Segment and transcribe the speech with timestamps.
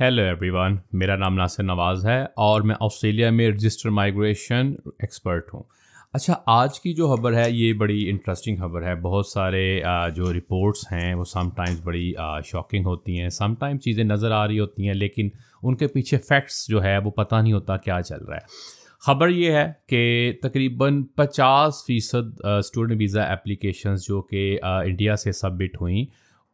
[0.00, 5.52] Hello every one میرا نام ناصر نواز ہے اور میں آسٹریلیا میں رجسٹر مائگریشن ایکسپرٹ
[5.54, 5.62] ہوں۔
[6.12, 9.82] اچھا آج کی جو خبر ہے، یہ بڑی انٹرسٹنگ خبر ہے۔ بہت سارے
[10.16, 12.12] جو رپورٹس ہیں، وہ سم ٹائمز بڑی
[12.44, 15.28] شاکنگ ہوتی ہیں۔ سم ٹائم چیزیں نظر آ رہی ہوتی ہیں، لیکن
[15.62, 18.46] ان کے پیچھے فیکٹس جو ہے، وہ پتہ نہیں ہوتا کیا چل رہا ہے۔
[19.06, 25.80] خبر یہ ہے کہ تقریباً پچاس فیصد اسٹوڈنٹ ویزا اپلیکیشنز جو کہ انڈیا سے سبمٹ
[25.80, 26.04] ہوئیں۔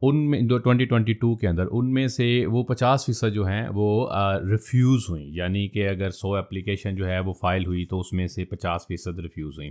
[0.03, 3.47] ان میں جو ٹوئنٹی ٹوئنٹی ٹو کے اندر ان میں سے وہ پچاس فیصد جو
[3.47, 4.09] ہیں وہ
[4.51, 8.27] ریفیوز ہوئیں۔ یعنی کہ اگر سو اپلیکیشن جو ہے وہ فائل ہوئی تو اس میں
[8.27, 9.71] سے پچاس فیصد ریفیوز ہوئیں۔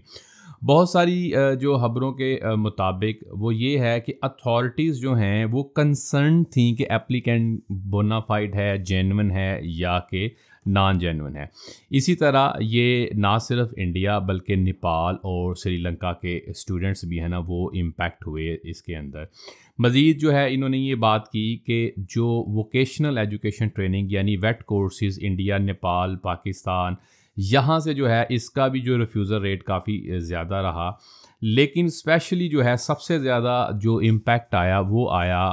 [0.66, 6.44] بہت ساری جو خبروں کے مطابق وہ یہ ہے کہ اتھارٹیز جو ہیں وہ کنسرن
[6.44, 10.30] تھیں کہ اپلیکینٹ بونافائڈ ہے جینون ہے یا کہ
[10.65, 11.45] نان جینون ہے
[11.89, 17.27] اسی طرح یہ نہ صرف انڈیا بلکہ نیپال اور سری لنکا کے اسٹوڈنٹس بھی ہیں
[17.27, 19.23] نا، وہ امپیکٹ ہوئے اس کے اندر۔
[19.79, 24.63] مزید جو ہے، انہوں نے یہ بات کی کہ جو ووکیشنل ایجوکیشن ٹریننگ یعنی VET
[24.63, 26.94] courses India, Nepal, Pakistan,
[27.38, 30.91] یہاں سے جو ہے، اس کا بھی جو ریفیوزر ریٹ کافی زیادہ رہا۔
[31.41, 35.52] لیکن اسپیشلی جو ہے، سب سے زیادہ جو امپیکٹ آیا، وہ آیا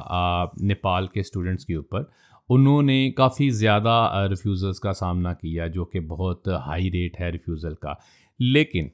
[0.61, 2.03] نیپال کے اسٹوڈنٹس کے اوپر۔
[2.49, 7.75] انہوں نے کافی زیادہ ریفیوزلس کا سامنا کیا جو کہ بہت ہائی ریٹ ہے ریفیوزل
[7.75, 7.93] کا۔
[8.39, 8.89] لیکن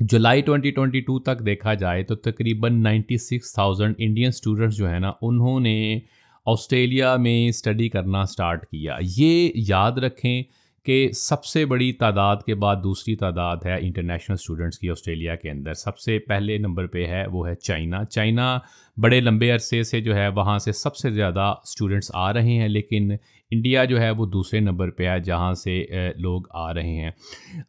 [0.00, 4.90] جولائی ٹوئنٹی ٹوئنٹی ٹو تک دیکھا جائے تو تقریباً ninety six thousand Indian students جو
[4.90, 5.98] ہے نا، انہوں نے
[6.46, 10.42] آسٹریلیا میں اسٹڈی کرنا اسٹارٹ کیا۔ یہ یاد رکھیں
[10.84, 15.50] کہ سب سے بڑی تعداد کے بعد دوسری تعداد ہے انٹرنیشنل اسٹوڈنٹس کی آسٹریلیا کے
[15.50, 18.58] اندر۔ سب سے پہلے نمبر پہ ہے، وہ ہے چائنا۔ چائنا
[18.96, 22.68] بڑے لمبے عرصے سے جو ہے وہاں سے سب سے زیادہ اسٹوڈنٹس آ رہے ہیں،
[22.68, 23.10] لیکن
[23.50, 25.82] انڈیا جو ہے وہ دوسرے نمبر پہ ہے جہاں سے
[26.16, 27.10] لوگ آ رہے ہیں۔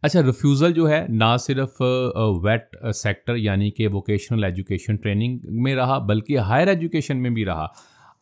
[0.02, 1.82] اچھا ریفیوزل جو ہے نہ صرف
[2.44, 7.66] ویٹ سیکٹر یعنی کہ ووکیشنل ایجوکیشن ٹریننگ میں رہا، بلکہ ہائر ایجوکیشن میں بھی رہا۔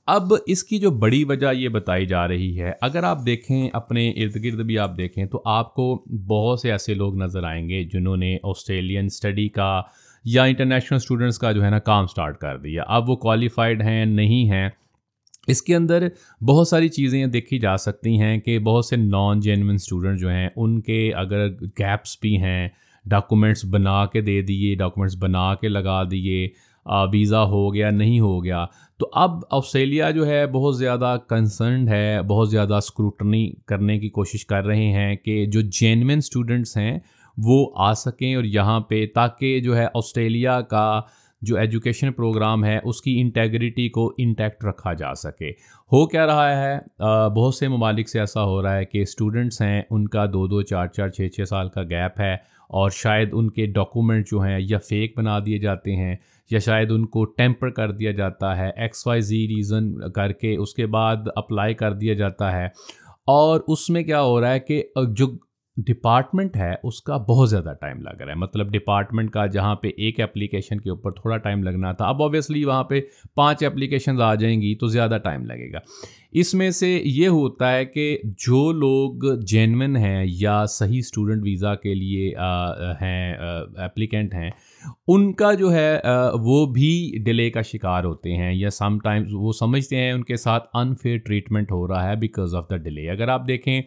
[0.08, 4.10] اب اس کی جو بڑی وجہ یہ بتائی جا رہی ہے، اگر آپ دیکھیں اپنے
[4.10, 7.84] ارد گرد بھی آپ دیکھیں تو آپ کو بہت سے ایسے لوگ نظر آئیں گے
[7.84, 9.82] جنہوں نے آسٹریلین اسٹڈی کا
[10.26, 14.06] یا انٹرنیشنل اسٹوڈنٹس کا جو ہے نا کام سٹارٹ کر دیا۔ اب وہ کوالیفائڈ ہیں،
[14.06, 14.70] نہیں ہیں۔
[15.48, 16.08] اس کے اندر
[16.42, 20.50] بہت ساری چیزیں دیکھی جا سکتی ہیں کہ بہت سے نان جینون اسٹوڈنٹ جو ہیں،
[20.56, 21.48] ان کے اگر
[21.80, 22.70] گیپس بھی ہیں
[23.06, 26.48] ڈاکومنٹس بنا کے دے دیے ڈاکومنٹس بنا کے لگا دیے۔
[26.86, 28.66] ویزا ہو گیا، نہیں ہو گیا۔
[29.00, 34.46] تو اب آسٹریلیا جو ہے، بہت زیادہ کنسرنڈ ہے، بہت زیادہ اسکروٹنی کرنے کی کوشش
[34.46, 37.00] کر رہے ہیں کہ جو جینوین اسٹوڈنٹس ہیں،
[37.38, 41.02] وہ آ سکیں اور یہاں پہ تاکہ جو ہے آسٹریلیا کا
[41.42, 45.50] جو ایجوکیشن پروگرام ہے، اس کی انٹیگریٹی کو انٹیکٹ رکھا جا سکے۔
[45.92, 46.78] ہو کیا رہا ہے؟
[47.36, 50.62] بہت سے ممالک سے ایسا ہو رہا ہے کہ اسٹوڈنٹس ہیں، ان کا دو دو،
[50.62, 52.34] چار چار، چھ چھ سال کا گیپ ہے
[52.70, 56.16] اور شاید ان کے ڈاکومنٹ جو ہیں یا فیک بنا دیے جاتے ہیں۔
[56.52, 60.56] یا شاید ان کو ٹیمپر کر دیا جاتا ہے ایکس وائی زی ریزن کر کے
[60.56, 62.66] اس کے بعد اپلائی کر دیا جاتا ہے۔
[63.28, 64.84] اور اس میں کیا ہو رہا ہے کہ
[65.16, 65.28] جو
[65.78, 69.88] ڈپارٹمنٹ ہے، اس کا بہت زیادہ ٹائم لگ رہا ہے۔ مطلب ڈپارٹمنٹ کا جہاں پہ
[69.98, 73.00] ایک اپلیکیشن کے اوپر تھوڑا ٹائم لگنا تھا، اب آبویسلی وہاں پہ
[73.36, 75.80] پانچ اپلیکیشنز آ جائیں گی تو زیادہ ٹائم لگے گا۔
[76.32, 81.74] اس میں سے یہ ہوتا ہے کہ جو لوگ جینون ہیں یا صحیح اسٹوڈنٹ ویزا
[81.76, 82.30] کے لیے
[83.02, 83.34] ہیں
[83.84, 84.50] اپلیکینٹ ہیں،
[85.08, 86.00] ان کا جو ہے
[86.42, 86.94] وہ بھی
[87.26, 91.18] ڈیلے کا شکار ہوتے ہیں یا سم ٹائمز وہ سمجھتے ہیں ان کے ساتھ انفیئر
[91.18, 93.82] ٹریٹمنٹ ہو رہا ہے بیکاز آف دا ڈیلے اگر آپ دیکھیں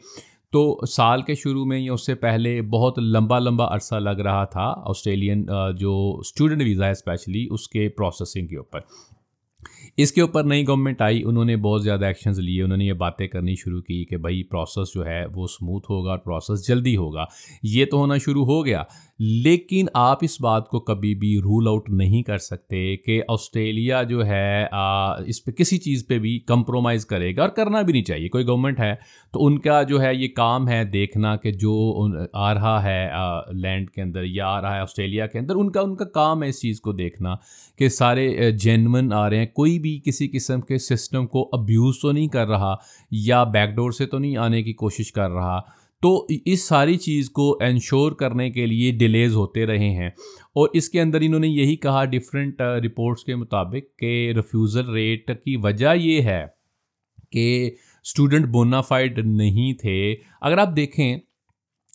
[0.55, 4.45] تو سال کے شروع میں یا اس سے پہلے بہت لمبا لمبا عرصہ لگ رہا
[4.45, 5.47] تھا آسٹریلین
[5.79, 8.81] جو اسٹوڈنٹ ویزا ہے اسپیشلی اس کے پروسیسنگ کے اوپر۔
[9.97, 12.93] اس کے اوپر نئی گورنمنٹ آئی، انہوں نے بہت زیادہ ایکشنز لیے، انہوں نے یہ
[12.93, 16.97] باتیں کرنی شروع کی کہ بھائی پروسیس جو ہے وہ اسموتھ ہوگا اور پروسیس جلدی
[16.97, 17.25] ہوگا۔
[17.63, 18.83] یہ تو ہونا شروع ہو گیا۔
[19.19, 24.27] لیکن آپ اس بات کو کبھی بھی رول آؤٹ نہیں کر سکتے کہ آسٹریلیا جو
[24.27, 24.67] ہے
[25.27, 28.47] اس پہ کسی چیز پہ بھی کمپرومائز کرے گا اور کرنا بھی نہیں چاہیے۔ کوئی
[28.47, 28.95] گورنمنٹ ہے
[29.33, 33.09] تو ان کا جو ہے یہ کام ہے دیکھنا کہ جو آ رہا ہے
[33.53, 36.43] لینڈ کے اندر یا آ رہا ہے آسٹریلیا کے اندر، ان کا ان کا کام
[36.43, 37.35] ہے اس چیز کو دیکھنا
[37.79, 42.13] کہ سارے جینون آ رہے ہیں۔ کوئی بھی کسی قسم کے سسٹم کو ابیوز تو
[42.13, 42.75] نہیں کر رہا
[43.11, 45.61] یا بیک ڈور سے تو نہیں آنے کی کوشش کر رہا،
[46.03, 50.09] تو اس ساری چیز کو انشور کرنے کے لیے ڈیلیز ہوتے رہے ہیں۔
[50.57, 55.31] اور اس کے اندر انہوں نے یہی کہا ڈفرینٹ رپورٹس کے مطابق کہ ریفیوزل ریٹ
[55.45, 56.45] کی وجہ یہ ہے
[57.33, 57.71] کہ
[58.05, 61.17] اسٹوڈنٹ بونافائڈ نہیں تھے۔ اگر آپ دیکھیں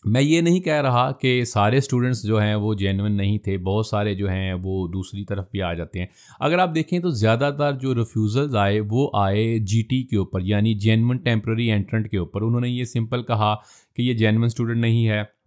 [0.04, 3.86] میں یہ نہیں کہہ رہا کہ سارے اسٹوڈنٹس جو ہیں وہ جینون نہیں تھے، بہت
[3.86, 6.06] سارے جو ہیں وہ دوسری طرف بھی آ جاتے ہیں۔
[6.40, 10.40] اگر آپ دیکھیں تو زیادہ تر جو ریفیوزلز آئے وہ آئے جی ٹی کے اوپر
[10.42, 13.54] یعنی جینون ٹیمپرری انٹرنٹ کے اوپر۔ انہوں نے یہ سمپل کہا
[13.96, 15.39] کہ یہ جینون اسٹوڈنٹ نہیں ہے۔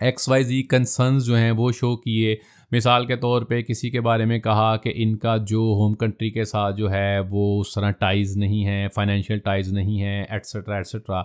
[0.00, 2.34] ایکس وائی زی کنسرنز جو ہیں وہ شو کیے۔
[2.72, 6.30] مثال کے طور پہ کسی کے بارے میں کہا کہ ان کا جو ہوم کنٹری
[6.30, 10.76] کے ساتھ جو ہے وہ اس طرح ٹائز نہیں ہیں، فائنینشیل ٹائز نہیں ہیں ایٹسٹرا
[10.76, 11.22] ایٹسٹرا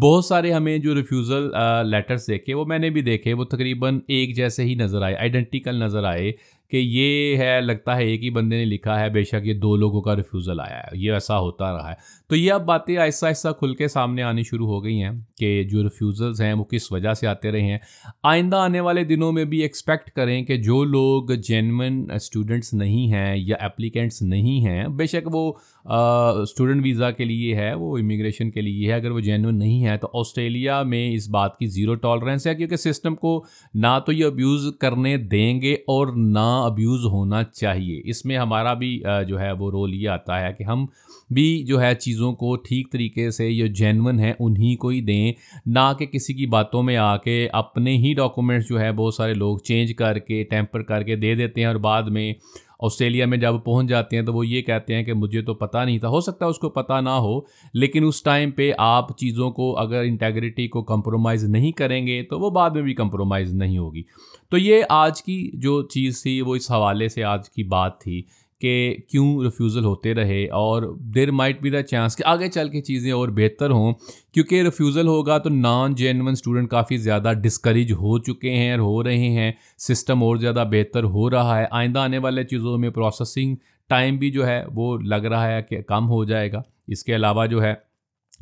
[0.00, 1.48] بہت سارے ہمیں جو ریفیوزل
[1.90, 5.76] لیٹرس دیکھے، وہ میں نے بھی دیکھے، وہ تقریباً ایک جیسے ہی نظر آئے آئیڈینٹیکل
[5.76, 6.32] نظر آئے۔
[6.70, 9.76] کہ یہ ہے، لگتا ہے ایک ہی بندے نے لکھا ہے، بے شک یہ دو
[9.76, 11.94] لوگوں کا ریفیوزل آیا ہے، یہ ایسا ہوتا رہا ہے۔
[12.28, 15.62] تو یہ اب باتیں آہستہ آہستہ کھل کے سامنے آنی شروع ہو گئی ہیں کہ
[15.64, 17.78] جو ریفیوزلز ہیں وہ کس وجہ سے آتے رہے ہیں۔
[18.22, 23.34] آئندہ آنے والے دنوں میں بھی ایکسپیکٹ کریں کہ جو لوگ جینون اسٹوڈنٹس نہیں ہیں
[23.36, 25.52] یا اپلیکینٹس نہیں ہیں، بے شک وہ
[25.84, 29.96] اسٹوڈنٹ ویزا کے لیے ہے، وہ امیگریشن کے لیے ہے۔ اگر وہ جینون نہیں ہے
[29.96, 33.42] تو آسٹریلیا میں اس بات کی زیرو ٹالرنس ہے، کیونکہ سسٹم کو
[33.74, 38.72] نہ تو یہ ابیوز کرنے دیں گے اور نہ ابیوز ہونا چاہیے۔ اس میں ہمارا
[38.74, 40.86] بھی جو ہے وہ رول یہ آتا ہے کہ ہم
[41.30, 45.32] بھی جو ہے چیزوں کو ٹھیک طریقے سے یہ جینون ہیں، انہی کو ہی دیں۔
[45.66, 49.34] نہ کہ کسی کی باتوں میں آ کے اپنے ہی ڈاکومنٹس جو ہے بہت سارے
[49.34, 52.32] لوگ چینج کر کے ٹیمپر کر کے دے دیتے ہیں اور بعد میں
[52.80, 55.78] آسٹریلیا میں جب پہنچ جاتے ہیں تو وہ یہ کہتے ہیں کہ مجھے تو پتہ
[55.78, 57.40] نہیں تھا، ہو سکتا ہے اس کو پتہ نہ ہو،
[57.74, 62.38] لیکن اس ٹائم پہ آپ چیزوں کو اگر انٹیگریٹی کو کمپرومائز نہیں کریں گے تو
[62.38, 64.02] وہ بعد میں بھی کمپرومائز نہیں ہوگی۔
[64.50, 68.22] تو یہ آج کی جو چیز تھی، وہ اس حوالے سے آج کی بات تھی۔
[68.60, 72.80] کہ کیوں ریفیوزل ہوتے رہے اور there might be the chance کہ آگے چل کے
[72.80, 73.92] چیزیں اور بہتر ہوں۔
[74.34, 79.02] کیونکہ ریفیوزل ہوگا تو نان جینون اسٹوڈنٹ کافی زیادہ ڈسکریج ہو چکے ہیں اور ہو
[79.02, 83.56] رہے ہیں۔ سسٹم اور زیادہ بہتر ہو رہا ہے۔ آئندہ آنے والے چیزوں میں پروسیسنگ
[83.88, 87.14] ٹائم بھی جو ہے وہ لگ رہا ہے کہ کم ہو جائے گا۔ اس کے
[87.14, 87.74] علاوہ جو ہے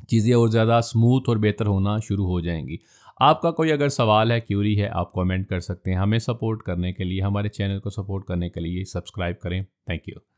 [0.09, 2.77] چیزیں اور زیادہ اسموتھ اور بہتر ہونا شروع ہو جائیں گی۔
[3.17, 6.63] آپ کا کوئی اگر سوال ہے کیوری ہے، آپ کامنٹ کر سکتے ہیں۔ ہمیں سپورٹ
[6.63, 10.36] کرنے کے لیے، ہمارے چینل کو سپورٹ کرنے کے لیے سبسکرائب کریں۔ Thank you